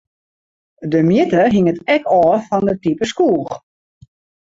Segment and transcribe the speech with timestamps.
[0.91, 3.53] De mjitte hinget ek ôf fan it type skoech.